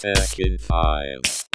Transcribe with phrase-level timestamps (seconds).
[0.00, 1.48] Tech in 5.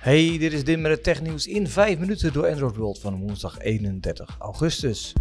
[0.00, 3.58] Hey, dit is Dim met het technieuws in 5 minuten door Android World van woensdag
[3.58, 5.12] 31 augustus.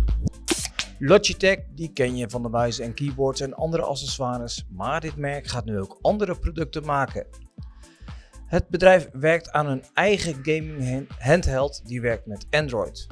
[1.00, 5.48] Logitech, die ken je van de muizen en keyboards en andere accessoires, maar dit merk
[5.48, 7.28] gaat nu ook andere producten maken.
[8.46, 13.08] Het bedrijf werkt aan een eigen gaming handheld die werkt met Android.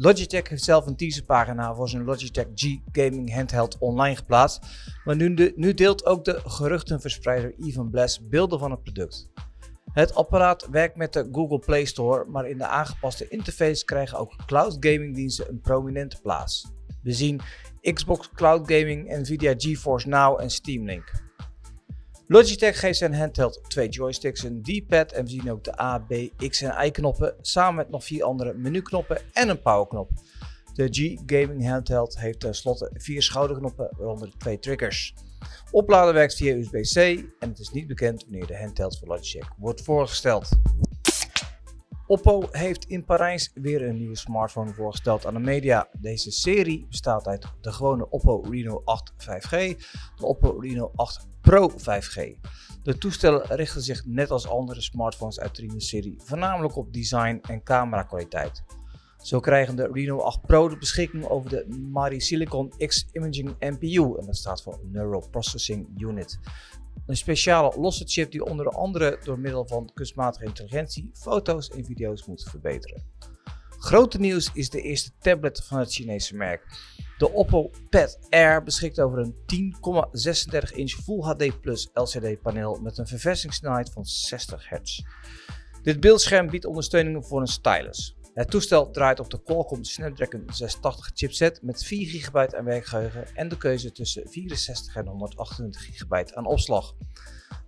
[0.00, 4.66] Logitech heeft zelf een teaserpagina voor zijn Logitech G Gaming Handheld online geplaatst,
[5.04, 9.28] maar nu, nu deelt ook de geruchtenverspreider Ivan Bless beelden van het product.
[9.92, 14.36] Het apparaat werkt met de Google Play Store, maar in de aangepaste interface krijgen ook
[14.46, 16.70] cloud gaming diensten een prominente plaats.
[17.02, 17.40] We zien
[17.80, 21.27] Xbox Cloud Gaming, Nvidia GeForce Now en Steam Link.
[22.30, 26.14] Logitech geeft zijn handheld twee joysticks, een D-pad en we zien ook de A, B,
[26.48, 30.10] X en Y knoppen samen met nog vier andere menuknoppen en een powerknop.
[30.74, 35.14] De G Gaming Handheld heeft tenslotte vier schouderknoppen, waaronder twee triggers.
[35.70, 36.96] Opladen werkt via USB-C
[37.38, 40.48] en het is niet bekend wanneer de handheld van Logitech wordt voorgesteld.
[42.06, 45.88] Oppo heeft in Parijs weer een nieuwe smartphone voorgesteld aan de media.
[46.00, 49.48] Deze serie bestaat uit de gewone Oppo Reno 8 5G,
[50.16, 52.40] de Oppo Reno 8 Pro 5G.
[52.82, 57.62] De toestellen richten zich net als andere smartphones uit de Reno-serie voornamelijk op design en
[57.62, 58.62] camerakwaliteit.
[59.22, 64.16] Zo krijgen de Reno 8 Pro de beschikking over de Mari Silicon X Imaging NPU
[64.18, 66.38] en dat staat voor Neural Processing Unit.
[67.06, 72.26] Een speciale losse chip die onder andere door middel van kunstmatige intelligentie foto's en video's
[72.26, 73.02] moet verbeteren.
[73.68, 76.66] Grote nieuws is de eerste tablet van het Chinese merk.
[77.18, 79.34] De Oppo Pad Air beschikt over een
[80.70, 85.00] 10,36 inch Full HD Plus LCD paneel met een verversingssnelheid van 60 Hz.
[85.82, 88.16] Dit beeldscherm biedt ondersteuning voor een stylus.
[88.34, 93.48] Het toestel draait op de Qualcomm Snapdragon 680 chipset met 4 GB aan werkgeheugen en
[93.48, 96.94] de keuze tussen 64 en 128 GB aan opslag.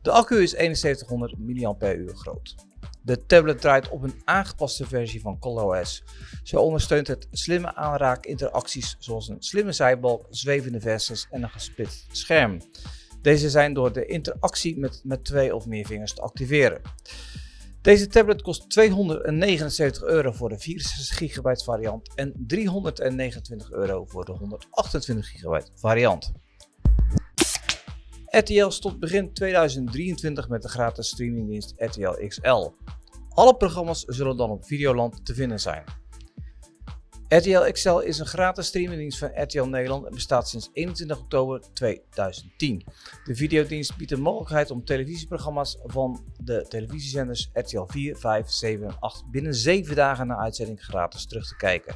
[0.02, 2.54] De accu is 7100 mAh groot.
[3.02, 6.02] De tablet draait op een aangepaste versie van ColorOS.
[6.42, 12.60] Zo ondersteunt het slimme aanraakinteracties zoals een slimme zijbalk, zwevende versies en een gesplit scherm.
[13.22, 16.80] Deze zijn door de interactie met, met twee of meer vingers te activeren.
[17.80, 24.32] Deze tablet kost 279 euro voor de 64 GB variant en 329 euro voor de
[24.32, 26.32] 128 GB variant.
[28.30, 32.68] RTL stopt begin 2023 met de gratis streamingdienst RTL XL.
[33.28, 35.84] Alle programma's zullen dan op Videoland te vinden zijn.
[37.28, 42.84] RTL XL is een gratis streamingdienst van RTL Nederland en bestaat sinds 21 oktober 2010.
[43.24, 48.96] De videodienst biedt de mogelijkheid om televisieprogramma's van de televisiezenders RTL 4, 5, 7 en
[49.00, 51.94] 8 binnen 7 dagen na uitzending gratis terug te kijken.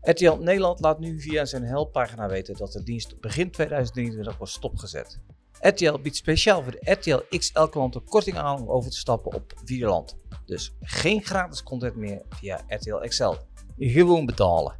[0.00, 5.20] RTL Nederland laat nu via zijn helppagina weten dat de dienst begin 2023 wordt stopgezet.
[5.60, 9.52] RTL biedt speciaal voor de RTL XL klanten korting aan om over te stappen op
[9.64, 10.16] Videoland.
[10.46, 13.34] Dus geen gratis content meer via RTL XL.
[13.78, 14.78] Gewoon betalen.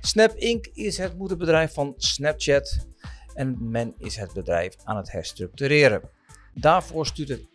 [0.00, 0.66] Snap Inc.
[0.66, 2.86] is het moederbedrijf van Snapchat
[3.34, 6.10] en men is het bedrijf aan het herstructureren.
[6.54, 7.46] Daarvoor stuurt het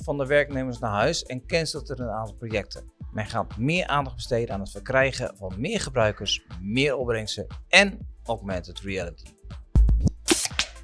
[0.00, 2.92] 20% van de werknemers naar huis en cancelt er een aantal projecten.
[3.12, 8.80] Men gaat meer aandacht besteden aan het verkrijgen van meer gebruikers, meer opbrengsten en augmented
[8.80, 9.35] reality.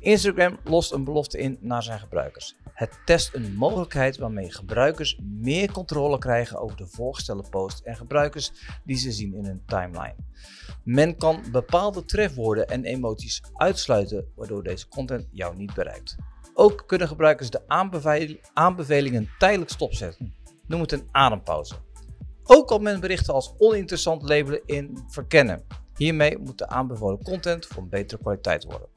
[0.02, 2.56] Instagram lost een belofte in naar zijn gebruikers.
[2.72, 8.52] Het test een mogelijkheid waarmee gebruikers meer controle krijgen over de voorgestelde posts en gebruikers
[8.84, 10.16] die ze zien in hun timeline.
[10.84, 16.16] Men kan bepaalde trefwoorden en emoties uitsluiten waardoor deze content jou niet bereikt.
[16.54, 17.62] Ook kunnen gebruikers de
[18.54, 20.34] aanbevelingen tijdelijk stopzetten.
[20.66, 21.74] Noem het een adempauze.
[22.44, 25.64] Ook kan men berichten als oninteressant labelen in verkennen.
[25.96, 28.88] Hiermee moet de aanbevolen content van betere kwaliteit worden.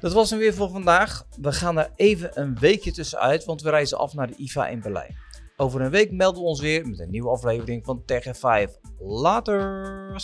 [0.00, 1.26] Dat was hem weer voor vandaag.
[1.40, 4.80] We gaan er even een weekje tussenuit, want we reizen af naar de IFA in
[4.80, 5.16] Berlijn.
[5.56, 8.70] Over een week melden we ons weer met een nieuwe aflevering van Tech 5.
[8.98, 10.16] Later!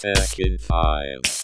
[0.00, 1.39] Tech in 5.